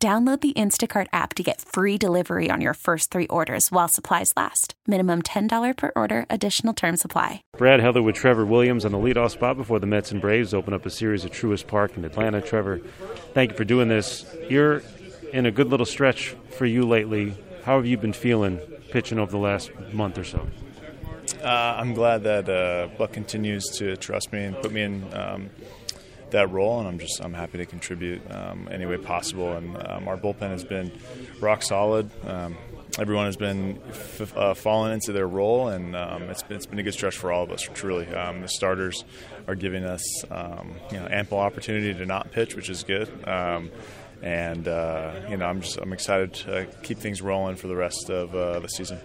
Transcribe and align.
Download 0.00 0.40
the 0.40 0.52
Instacart 0.52 1.08
app 1.12 1.34
to 1.34 1.42
get 1.42 1.60
free 1.60 1.98
delivery 1.98 2.52
on 2.52 2.60
your 2.60 2.74
first 2.74 3.10
three 3.10 3.26
orders 3.26 3.72
while 3.72 3.88
supplies 3.88 4.32
last. 4.36 4.74
Minimum 4.86 5.22
$10 5.22 5.76
per 5.76 5.90
order, 5.96 6.24
additional 6.30 6.72
term 6.72 6.96
supply. 6.96 7.42
Brad 7.56 7.80
Heller 7.80 8.00
with 8.00 8.14
Trevor 8.14 8.46
Williams 8.46 8.84
on 8.84 8.92
the 8.92 8.98
leadoff 8.98 9.32
spot 9.32 9.56
before 9.56 9.80
the 9.80 9.88
Mets 9.88 10.12
and 10.12 10.20
Braves 10.20 10.54
open 10.54 10.72
up 10.72 10.86
a 10.86 10.90
series 10.90 11.24
at 11.24 11.32
Truist 11.32 11.66
Park 11.66 11.96
in 11.96 12.04
Atlanta. 12.04 12.40
Trevor, 12.40 12.78
thank 13.34 13.50
you 13.50 13.56
for 13.56 13.64
doing 13.64 13.88
this. 13.88 14.24
You're 14.48 14.82
in 15.32 15.46
a 15.46 15.50
good 15.50 15.66
little 15.66 15.84
stretch 15.84 16.36
for 16.56 16.64
you 16.64 16.86
lately. 16.86 17.34
How 17.64 17.74
have 17.74 17.86
you 17.86 17.98
been 17.98 18.12
feeling 18.12 18.58
pitching 18.92 19.18
over 19.18 19.32
the 19.32 19.38
last 19.38 19.72
month 19.92 20.16
or 20.16 20.22
so? 20.24 20.46
Uh, 21.42 21.74
I'm 21.76 21.92
glad 21.92 22.22
that 22.22 22.48
uh, 22.48 22.86
Buck 22.96 23.12
continues 23.12 23.64
to 23.78 23.96
trust 23.96 24.32
me 24.32 24.44
and 24.44 24.56
put 24.62 24.70
me 24.70 24.82
in. 24.82 25.12
Um, 25.12 25.50
that 26.32 26.50
role, 26.50 26.78
and 26.78 26.88
I'm 26.88 26.98
just 26.98 27.20
I'm 27.22 27.34
happy 27.34 27.58
to 27.58 27.66
contribute 27.66 28.20
um, 28.30 28.68
any 28.70 28.86
way 28.86 28.96
possible. 28.96 29.52
And 29.52 29.76
um, 29.86 30.08
our 30.08 30.16
bullpen 30.16 30.50
has 30.50 30.64
been 30.64 30.92
rock 31.40 31.62
solid. 31.62 32.10
Um, 32.26 32.56
everyone 32.98 33.26
has 33.26 33.36
been 33.36 33.80
f- 33.88 34.36
uh, 34.36 34.54
falling 34.54 34.92
into 34.92 35.12
their 35.12 35.26
role, 35.26 35.68
and 35.68 35.94
um, 35.96 36.24
it's 36.24 36.42
been 36.42 36.56
it's 36.56 36.66
been 36.66 36.78
a 36.78 36.82
good 36.82 36.94
stretch 36.94 37.16
for 37.16 37.32
all 37.32 37.44
of 37.44 37.50
us. 37.50 37.62
Truly, 37.62 38.06
um, 38.14 38.40
the 38.40 38.48
starters 38.48 39.04
are 39.46 39.54
giving 39.54 39.84
us 39.84 40.02
um, 40.30 40.74
you 40.90 40.98
know 40.98 41.08
ample 41.10 41.38
opportunity 41.38 41.94
to 41.94 42.06
not 42.06 42.30
pitch, 42.32 42.54
which 42.54 42.68
is 42.68 42.82
good. 42.84 43.08
and 44.20 44.66
uh, 44.66 45.12
you 45.28 45.36
know, 45.36 45.46
I'm 45.46 45.60
just 45.60 45.78
I'm 45.78 45.92
excited 45.92 46.34
to 46.34 46.66
keep 46.82 46.98
things 46.98 47.22
rolling 47.22 47.56
for 47.56 47.68
the 47.68 47.76
rest 47.76 48.10
of 48.10 48.34
uh, 48.34 48.60
the 48.60 48.68
season. 48.68 48.98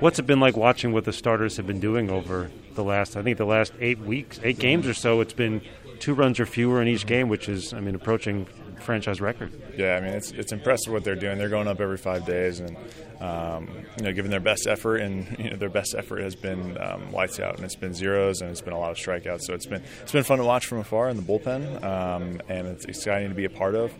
What's 0.00 0.18
it 0.18 0.26
been 0.26 0.40
like 0.40 0.56
watching 0.56 0.92
what 0.92 1.04
the 1.04 1.12
starters 1.12 1.56
have 1.56 1.66
been 1.66 1.78
doing 1.80 2.10
over 2.10 2.50
the 2.74 2.82
last, 2.82 3.16
I 3.16 3.22
think, 3.22 3.38
the 3.38 3.46
last 3.46 3.72
eight 3.80 4.00
weeks, 4.00 4.40
eight 4.42 4.58
games 4.58 4.88
or 4.88 4.92
so? 4.92 5.20
It's 5.20 5.32
been 5.32 5.62
two 6.04 6.12
runs 6.12 6.38
or 6.38 6.44
fewer 6.44 6.82
in 6.82 6.86
each 6.88 7.06
game, 7.06 7.30
which 7.30 7.48
is, 7.48 7.72
I 7.72 7.80
mean, 7.80 7.94
approaching 7.94 8.44
franchise 8.80 9.22
record. 9.22 9.50
Yeah, 9.74 9.96
I 9.96 10.00
mean, 10.02 10.10
it's 10.10 10.32
it's 10.32 10.52
impressive 10.52 10.92
what 10.92 11.02
they're 11.02 11.14
doing. 11.14 11.38
They're 11.38 11.48
going 11.48 11.66
up 11.66 11.80
every 11.80 11.96
five 11.96 12.26
days 12.26 12.60
and 12.60 12.76
um, 13.20 13.70
you 13.96 14.04
know 14.04 14.12
giving 14.12 14.30
their 14.30 14.38
best 14.38 14.66
effort, 14.66 14.98
and 14.98 15.26
you 15.38 15.50
know, 15.50 15.56
their 15.56 15.70
best 15.70 15.94
effort 15.96 16.20
has 16.20 16.36
been 16.36 16.76
um, 16.78 17.10
lights 17.10 17.40
out, 17.40 17.56
and 17.56 17.64
it's 17.64 17.74
been 17.74 17.94
zeros, 17.94 18.42
and 18.42 18.50
it's 18.50 18.60
been 18.60 18.74
a 18.74 18.78
lot 18.78 18.90
of 18.90 18.98
strikeouts. 18.98 19.42
So 19.42 19.54
it's 19.54 19.64
been 19.64 19.82
it's 20.02 20.12
been 20.12 20.24
fun 20.24 20.38
to 20.38 20.44
watch 20.44 20.66
from 20.66 20.78
afar 20.78 21.08
in 21.08 21.16
the 21.16 21.22
bullpen, 21.22 21.82
um, 21.82 22.42
and 22.48 22.66
it's 22.66 22.84
exciting 22.84 23.30
to 23.30 23.34
be 23.34 23.46
a 23.46 23.50
part 23.50 23.74
of. 23.74 23.90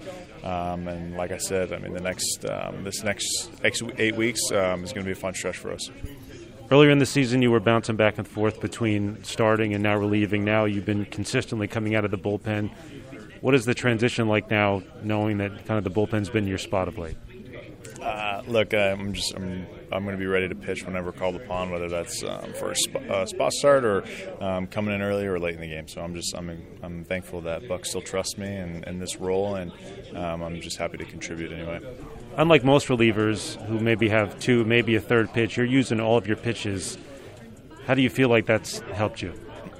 Um, 0.45 0.87
and 0.89 1.17
like 1.17 1.33
I 1.33 1.39
said, 1.39 1.73
I 1.73 1.79
mean, 1.79 1.95
the 1.95 2.03
next 2.03 2.45
um, 2.45 2.85
this 2.85 3.03
next 3.03 3.51
eight 3.65 4.17
weeks 4.17 4.53
um, 4.53 4.85
is 4.85 4.93
going 4.93 5.05
to 5.05 5.09
be 5.09 5.13
a 5.13 5.21
fun 5.21 5.33
stretch 5.33 5.57
for 5.57 5.73
us. 5.73 5.91
Earlier 6.71 6.91
in 6.91 6.99
the 6.99 7.07
season, 7.07 7.43
you 7.43 7.51
were 7.51 7.61
bouncing 7.61 7.97
back 7.97 8.19
and 8.19 8.27
forth 8.27 8.61
between 8.61 9.23
starting 9.23 9.75
and 9.75 9.83
now 9.83 9.97
relieving. 9.97 10.45
Now 10.45 10.65
you've 10.65 10.87
been 10.87 11.05
consistently 11.05 11.69
coming 11.69 11.95
out 11.95 12.05
of 12.05 12.11
the 12.11 12.19
bullpen. 12.19 12.71
What 13.41 13.55
is 13.55 13.67
the 13.67 13.75
transition 13.75 14.29
like 14.29 14.51
now, 14.51 14.83
knowing 15.03 15.39
that 15.39 15.67
kind 15.67 15.77
of 15.79 15.85
the 15.85 15.91
bullpen's 15.91 16.31
been 16.31 16.47
your 16.47 16.59
spot 16.59 16.89
of 16.89 16.97
late? 16.97 17.17
Uh, 18.01 18.43
look, 18.47 18.73
I'm 18.73 19.13
just 19.13 19.35
I'm, 19.35 19.67
I'm 19.93 20.05
going 20.05 20.17
to 20.17 20.21
be 20.21 20.27
ready 20.27 20.49
to 20.49 20.55
pitch 20.55 20.85
whenever 20.85 21.13
called 21.13 21.37
upon, 21.37 21.71
whether 21.71 21.89
that's 21.89 22.23
um, 22.23 22.53
for 22.55 22.71
a 22.71 22.77
sp- 22.77 23.05
uh, 23.09 23.27
spot 23.27 23.53
start 23.53 23.85
or 23.85 24.05
um, 24.41 24.67
coming 24.67 24.95
in 24.95 25.03
early 25.03 25.27
or 25.27 25.39
late 25.39 25.55
in 25.55 25.61
the 25.61 25.69
game. 25.69 25.89
So 25.89 26.01
I'm 26.01 26.15
just 26.15 26.35
I'm 26.37 26.63
I'm 26.83 27.05
thankful 27.05 27.41
that 27.43 27.69
Buck 27.69 27.85
still 27.85 28.03
trusts 28.03 28.39
me 28.39 28.57
in, 28.57 28.85
in 28.85 28.99
this 28.99 29.17
role, 29.17 29.57
and 29.57 29.73
um, 30.15 30.43
I'm 30.43 30.61
just 30.61 30.77
happy 30.77 30.99
to 30.99 31.05
contribute 31.05 31.53
anyway 31.53 31.81
unlike 32.37 32.65
most 32.65 32.89
relievers 32.89 33.61
who 33.67 33.79
maybe 33.79 34.09
have 34.09 34.39
two, 34.41 34.65
maybe 34.65 34.97
a 34.97 35.01
third 35.01 35.33
pitch, 35.33 35.57
you're 35.57 35.67
using 35.67 36.01
all 36.01 36.17
of 36.17 36.27
your 36.27 36.37
pitches. 36.37 36.99
How 37.87 37.95
do 37.95 38.03
you 38.03 38.11
feel 38.11 38.29
like 38.29 38.47
that's 38.47 38.81
helped 38.93 39.23
you? 39.23 39.33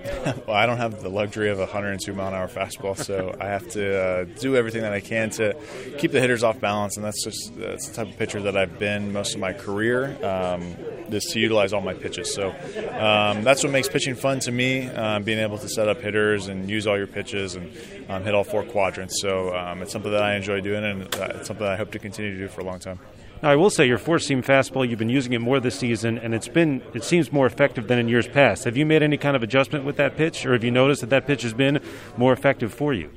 well, 0.47 0.57
I 0.57 0.67
don't 0.67 0.77
have 0.77 1.03
the 1.03 1.09
luxury 1.09 1.51
of 1.51 1.59
a 1.59 1.63
102 1.63 2.13
mile 2.13 2.29
an 2.29 2.35
hour 2.35 2.49
fastball, 2.49 2.97
so 2.97 3.35
I 3.41 3.47
have 3.47 3.69
to 3.71 3.99
uh, 3.99 4.25
do 4.39 4.57
everything 4.57 4.83
that 4.83 4.93
I 4.93 5.01
can 5.01 5.31
to 5.31 5.57
keep 5.99 6.13
the 6.13 6.21
hitters 6.21 6.43
off 6.43 6.61
balance, 6.61 6.97
and 6.97 7.05
that's 7.05 7.25
just 7.25 7.57
that's 7.57 7.89
the 7.89 7.95
type 7.95 8.09
of 8.09 8.19
pitcher 8.19 8.43
that 8.43 8.57
I've 8.57 8.79
been 8.79 9.13
most 9.13 9.35
of 9.35 9.41
my 9.41 9.53
career. 9.53 10.17
Um, 10.25 10.77
is 11.15 11.25
to 11.33 11.41
utilize 11.41 11.73
all 11.73 11.81
my 11.81 11.95
pitches. 11.95 12.35
So 12.35 12.51
um, 12.51 13.45
that's 13.45 13.63
what 13.63 13.73
makes 13.73 13.89
pitching 13.89 14.15
fun 14.15 14.41
to 14.41 14.53
me, 14.53 14.89
um, 14.89 15.23
being 15.23 15.39
able 15.39 15.59
to 15.59 15.69
set 15.69 15.89
up 15.89 16.01
hitters 16.01 16.49
and 16.49 16.69
use 16.69 16.87
all 16.87 16.97
your 16.97 17.07
pitches 17.07 17.55
and 17.55 17.71
um, 18.09 18.25
hit 18.25 18.35
all 18.35 18.45
four 18.45 18.65
quadrants. 18.65 19.21
So 19.21 19.55
um, 19.55 19.83
it's 19.83 19.93
something 19.93 20.13
that 20.13 20.23
I 20.23 20.35
enjoy 20.35 20.61
doing, 20.61 20.85
and 20.85 21.03
it's 21.03 21.47
something 21.47 21.67
I 21.67 21.77
hope 21.77 21.93
to 21.93 21.99
continue 21.99 22.33
to 22.33 22.39
do 22.39 22.49
for 22.49 22.61
a 22.61 22.65
long 22.65 22.79
time. 22.79 22.99
Now, 23.43 23.51
I 23.51 23.57
will 23.57 23.71
say 23.71 23.87
your 23.87 23.99
four 23.99 24.19
seam 24.19 24.43
fastball, 24.43 24.89
you've 24.89 24.99
been 24.99 25.09
using 25.09 25.33
it 25.33 25.41
more 25.41 25.61
this 25.61 25.79
season, 25.79 26.19
and 26.19 26.35
it's 26.35 26.49
been 26.49 26.83
it 26.95 27.05
seems 27.05 27.31
more 27.31 27.47
effective 27.47 27.89
than 27.89 27.99
in 27.99 28.09
years 28.09 28.27
past. 28.27 28.65
Have 28.65 28.77
you 28.77 28.87
made 28.87 29.03
any 29.03 29.17
kind 29.17 29.37
of 29.37 29.43
adjustment 29.43 29.85
with 29.85 29.97
that 29.97 30.17
pitch, 30.17 30.47
or 30.47 30.53
have 30.53 30.65
you 30.65 30.71
noticed 30.71 31.03
that 31.03 31.11
that 31.11 31.27
pitch 31.27 31.43
has 31.43 31.53
been 31.53 31.81
more 32.17 32.33
effective 32.33 32.73
for 32.73 32.95
you? 32.95 33.11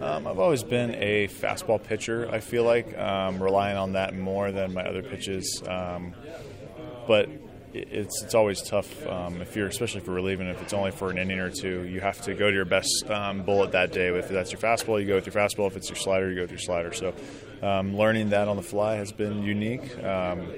Um, 0.00 0.26
I've 0.26 0.38
always 0.38 0.62
been 0.62 0.94
a 0.96 1.28
fastball 1.28 1.82
pitcher. 1.82 2.28
I 2.30 2.40
feel 2.40 2.64
like 2.64 2.96
um, 2.98 3.42
relying 3.42 3.76
on 3.76 3.92
that 3.92 4.14
more 4.14 4.52
than 4.52 4.74
my 4.74 4.82
other 4.84 5.02
pitches. 5.02 5.62
Um, 5.66 6.14
but 7.06 7.28
it's 7.74 8.22
it's 8.22 8.34
always 8.34 8.62
tough 8.62 9.06
um, 9.06 9.42
if 9.42 9.56
you're 9.56 9.66
especially 9.66 10.00
for 10.00 10.12
relieving 10.12 10.46
if 10.46 10.62
it's 10.62 10.72
only 10.72 10.92
for 10.92 11.10
an 11.10 11.18
inning 11.18 11.40
or 11.40 11.50
two. 11.50 11.82
You 11.82 12.00
have 12.00 12.20
to 12.22 12.34
go 12.34 12.48
to 12.48 12.54
your 12.54 12.64
best 12.64 13.10
um, 13.10 13.42
bullet 13.42 13.72
that 13.72 13.92
day. 13.92 14.08
If 14.08 14.28
that's 14.28 14.52
your 14.52 14.60
fastball, 14.60 15.00
you 15.00 15.06
go 15.06 15.16
with 15.16 15.26
your 15.26 15.34
fastball. 15.34 15.66
If 15.66 15.76
it's 15.76 15.88
your 15.88 15.96
slider, 15.96 16.28
you 16.28 16.36
go 16.36 16.42
with 16.42 16.50
your 16.50 16.58
slider. 16.58 16.92
So 16.92 17.14
um, 17.62 17.96
learning 17.96 18.30
that 18.30 18.48
on 18.48 18.56
the 18.56 18.62
fly 18.62 18.96
has 18.96 19.12
been 19.12 19.42
unique. 19.42 20.02
Um, 20.02 20.52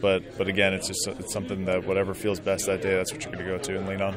but 0.00 0.36
but 0.36 0.48
again, 0.48 0.74
it's 0.74 0.88
just 0.88 1.08
it's 1.08 1.32
something 1.32 1.64
that 1.64 1.86
whatever 1.86 2.14
feels 2.14 2.40
best 2.40 2.66
that 2.66 2.82
day, 2.82 2.94
that's 2.96 3.12
what 3.12 3.24
you're 3.24 3.32
going 3.32 3.44
to 3.44 3.50
go 3.50 3.58
to 3.58 3.78
and 3.78 3.88
lean 3.88 4.02
on. 4.02 4.16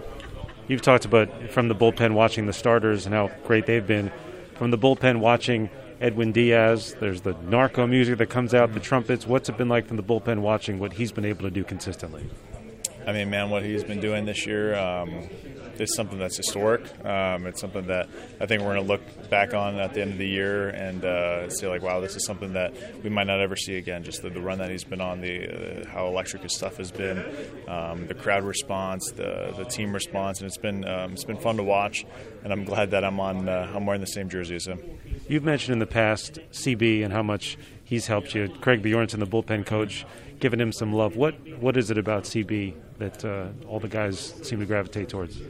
You've 0.68 0.81
talked 0.81 1.06
about 1.06 1.51
from 1.51 1.68
the 1.68 1.75
bullpen 1.75 2.13
watching 2.13 2.47
the 2.47 2.53
starters 2.53 3.06
and 3.06 3.13
how 3.13 3.29
great 3.45 3.66
they've 3.66 3.85
been. 3.85 4.12
From 4.56 4.72
the 4.72 4.78
bullpen 4.78 5.19
watching 5.19 5.69
Edwin 6.01 6.31
Diaz. 6.31 6.95
There's 7.00 7.22
the 7.22 7.33
narco 7.44 7.88
music 7.88 8.17
that 8.17 8.29
comes 8.29 8.53
out, 8.53 8.73
the 8.73 8.79
trumpets. 8.79 9.25
What's 9.25 9.50
it 9.50 9.57
been 9.57 9.69
like 9.69 9.88
from 9.88 9.97
the 9.97 10.03
bullpen 10.03 10.39
watching 10.39 10.79
what 10.79 10.94
he's 10.94 11.11
been 11.11 11.25
able 11.25 11.44
to 11.44 11.51
do 11.51 11.63
consistently? 11.63 12.29
I 13.07 13.13
mean, 13.13 13.29
man, 13.29 13.50
what 13.51 13.63
he's 13.63 13.83
been 13.83 14.00
doing 14.00 14.25
this 14.25 14.47
year 14.47 14.75
um, 14.75 15.29
is 15.79 15.94
something 15.95 16.17
that's 16.17 16.38
historic. 16.38 16.81
Um, 17.06 17.45
it's 17.45 17.61
something 17.61 17.85
that 17.88 18.09
I 18.39 18.47
think 18.47 18.63
we're 18.63 18.73
going 18.73 18.83
to 18.83 18.91
look 18.91 19.29
back 19.29 19.53
on 19.53 19.79
at 19.79 19.94
the 19.94 20.01
end 20.01 20.13
of 20.13 20.17
the 20.17 20.28
year 20.28 20.69
and 20.69 21.06
uh, 21.06 21.50
say, 21.50 21.67
like, 21.67 21.83
wow, 21.83 22.00
this 22.00 22.16
is 22.16 22.25
something 22.25 22.53
that 22.53 22.73
we 23.03 23.12
might 23.12 23.27
not 23.27 23.39
ever 23.39 23.56
see 23.56 23.77
again. 23.77 24.03
Just 24.03 24.23
the, 24.23 24.31
the 24.31 24.41
run 24.41 24.57
that 24.57 24.72
he's 24.72 24.83
been 24.83 25.01
on, 25.01 25.22
the 25.22 25.83
uh, 25.83 25.88
how 25.88 26.07
electric 26.07 26.41
his 26.41 26.56
stuff 26.56 26.77
has 26.77 26.91
been, 26.91 27.23
um, 27.67 28.07
the 28.07 28.16
crowd 28.16 28.44
response, 28.44 29.12
the 29.12 29.53
the 29.56 29.66
team 29.66 29.94
response, 29.94 30.39
and 30.39 30.47
it's 30.47 30.57
been 30.57 30.83
um, 30.88 31.13
it's 31.13 31.25
been 31.25 31.38
fun 31.38 31.57
to 31.57 31.63
watch. 31.63 32.06
And 32.44 32.51
I'm 32.51 32.63
glad 32.63 32.91
that 32.91 33.03
I'm 33.03 33.19
on 33.19 33.47
uh, 33.47 33.72
I'm 33.73 33.85
wearing 33.85 34.01
the 34.01 34.07
same 34.07 34.29
jersey 34.29 34.56
as 34.56 34.66
him. 34.66 34.79
You've 35.28 35.44
mentioned 35.44 35.74
in 35.74 35.80
the 35.80 35.88
past 35.88 36.40
CB 36.52 37.03
and 37.03 37.12
how 37.12 37.24
much 37.24 37.58
he's 37.84 38.06
helped 38.06 38.36
you. 38.36 38.47
Craig 38.62 38.84
Bjornson, 38.84 39.19
the 39.19 39.25
bullpen 39.25 39.66
coach, 39.66 40.06
giving 40.40 40.59
him 40.59 40.72
some 40.72 40.94
love. 40.94 41.16
What 41.16 41.36
what 41.59 41.78
is 41.78 41.90
it 41.90 41.97
about 41.97 42.25
CB 42.25 42.75
that 43.00 43.25
uh, 43.25 43.47
all 43.68 43.80
the 43.80 43.88
guys 43.88 44.36
seem 44.44 44.59
to 44.59 44.66
gravitate 44.66 45.09
towards? 45.09 45.41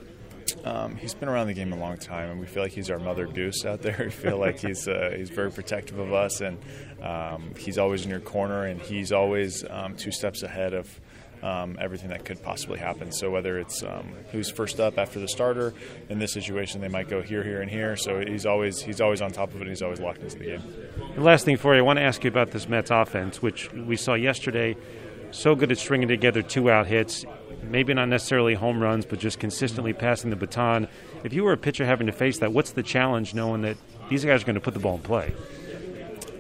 Um, 0.64 0.96
he's 0.96 1.14
been 1.14 1.28
around 1.28 1.48
the 1.48 1.54
game 1.54 1.74
a 1.74 1.78
long 1.78 1.98
time, 1.98 2.32
and 2.32 2.40
we 2.40 2.46
feel 2.46 2.64
like 2.64 2.72
he's 2.72 2.90
our 2.90 3.00
mother 3.00 3.28
goose 3.28 3.66
out 3.66 3.82
there. 3.82 3.98
We 4.06 4.12
feel 4.12 4.38
like 4.38 4.60
he's 4.60 4.88
uh, 4.88 5.14
he's 5.16 5.30
very 5.30 5.52
protective 5.52 6.00
of 6.00 6.14
us, 6.14 6.40
and 6.40 6.58
um, 7.02 7.54
he's 7.58 7.78
always 7.78 8.06
in 8.06 8.10
your 8.10 8.22
corner, 8.22 8.66
and 8.66 8.82
he's 8.82 9.12
always 9.12 9.66
um, 9.70 9.98
two 9.98 10.12
steps 10.12 10.42
ahead 10.44 10.74
of 10.74 11.02
um, 11.46 11.78
everything 11.80 12.10
that 12.10 12.26
could 12.26 12.42
possibly 12.42 12.80
happen. 12.80 13.12
So 13.12 13.30
whether 13.30 13.60
it's 13.60 13.84
um, 13.84 14.14
who's 14.32 14.50
first 14.50 14.80
up 14.80 14.98
after 14.98 15.20
the 15.20 15.28
starter, 15.28 15.74
in 16.10 16.18
this 16.18 16.34
situation 16.34 16.82
they 16.82 16.88
might 16.88 17.08
go 17.08 17.22
here, 17.22 17.44
here, 17.44 17.62
and 17.62 17.70
here. 17.70 17.96
So 17.96 18.20
he's 18.20 18.46
always 18.48 18.82
he's 18.82 19.00
always 19.00 19.22
on 19.22 19.32
top 19.32 19.50
of 19.50 19.58
it. 19.58 19.62
and 19.62 19.70
He's 19.70 19.84
always 19.84 20.00
locked 20.00 20.22
into 20.22 20.40
the 20.40 20.46
game. 20.46 20.64
The 21.14 21.22
last 21.22 21.46
thing 21.46 21.58
for 21.58 21.76
you, 21.76 21.80
I 21.80 21.84
want 21.84 21.98
to 21.98 22.04
ask 22.04 22.24
you 22.24 22.30
about 22.30 22.52
this 22.52 22.68
Mets 22.68 22.90
offense, 22.90 23.42
which 23.42 23.72
we 23.72 23.96
saw 23.96 24.16
yesterday. 24.16 24.76
So 25.32 25.54
good 25.54 25.72
at 25.72 25.78
stringing 25.78 26.08
together 26.08 26.42
two 26.42 26.72
out 26.72 26.88
hits, 26.88 27.26
maybe 27.62 27.94
not 27.94 28.08
necessarily 28.08 28.56
home 28.56 28.82
runs, 28.82 29.06
but 29.06 29.20
just 29.20 29.40
consistently 29.40 29.94
passing 29.94 30.30
the 30.30 30.36
baton. 30.36 30.88
If 31.24 31.34
you 31.34 31.44
were 31.44 31.52
a 31.54 31.58
pitcher 31.58 31.86
having 31.86 32.08
to 32.08 32.14
face 32.14 32.40
that, 32.40 32.54
what's 32.54 32.72
the 32.72 32.84
challenge 32.84 33.34
knowing 33.34 33.62
that 33.64 33.78
these 34.10 34.24
guys 34.26 34.42
are 34.42 34.46
going 34.46 34.56
to 34.56 34.62
put 34.62 34.74
the 34.74 34.80
ball 34.80 34.96
in 34.96 35.02
play? 35.02 35.34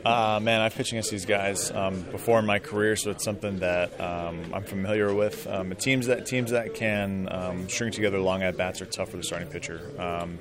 Uh, 0.05 0.39
man, 0.39 0.61
I've 0.61 0.75
pitched 0.75 0.91
against 0.91 1.09
these 1.09 1.25
guys 1.25 1.71
um, 1.71 2.01
before 2.11 2.37
in 2.37 2.45
my 2.45 2.59
career, 2.59 2.95
so 2.95 3.09
it's 3.09 3.23
something 3.23 3.59
that 3.59 3.99
um, 3.99 4.53
I'm 4.53 4.63
familiar 4.63 5.13
with. 5.13 5.47
Um, 5.47 5.73
teams 5.75 6.07
that 6.07 6.27
teams 6.27 6.51
that 6.51 6.75
can 6.75 7.27
um, 7.31 7.67
string 7.67 7.91
together 7.91 8.19
long 8.19 8.43
at 8.43 8.55
bats 8.55 8.81
are 8.81 8.85
tough 8.85 9.09
for 9.09 9.17
the 9.17 9.23
starting 9.23 9.47
pitcher. 9.47 9.91
Um, 9.99 10.37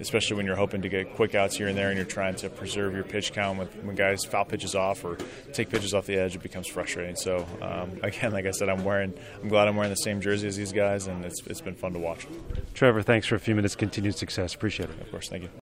especially 0.00 0.36
when 0.36 0.46
you're 0.46 0.56
hoping 0.56 0.82
to 0.82 0.88
get 0.88 1.14
quick 1.14 1.34
outs 1.34 1.56
here 1.56 1.68
and 1.68 1.76
there, 1.76 1.88
and 1.88 1.96
you're 1.96 2.06
trying 2.06 2.34
to 2.36 2.50
preserve 2.50 2.94
your 2.94 3.04
pitch 3.04 3.32
count. 3.32 3.58
With, 3.58 3.74
when 3.84 3.94
guys 3.94 4.24
foul 4.24 4.44
pitches 4.44 4.74
off 4.74 5.04
or 5.04 5.16
take 5.52 5.70
pitches 5.70 5.94
off 5.94 6.06
the 6.06 6.16
edge, 6.16 6.36
it 6.36 6.42
becomes 6.42 6.66
frustrating. 6.66 7.16
So 7.16 7.46
um, 7.62 7.98
again, 8.02 8.32
like 8.32 8.46
I 8.46 8.50
said, 8.50 8.68
I'm 8.68 8.84
wearing, 8.84 9.14
I'm 9.40 9.48
glad 9.48 9.68
I'm 9.68 9.76
wearing 9.76 9.90
the 9.90 9.96
same 9.96 10.20
jersey 10.20 10.48
as 10.48 10.56
these 10.56 10.72
guys, 10.72 11.06
and 11.06 11.24
it's 11.24 11.40
it's 11.46 11.60
been 11.60 11.74
fun 11.74 11.92
to 11.92 11.98
watch. 11.98 12.26
Trevor, 12.74 13.02
thanks 13.02 13.26
for 13.26 13.36
a 13.36 13.40
few 13.40 13.54
minutes. 13.54 13.76
Continued 13.76 14.16
success. 14.16 14.54
Appreciate 14.54 14.90
it. 14.90 15.00
Of 15.00 15.10
course, 15.10 15.28
thank 15.28 15.44
you. 15.44 15.67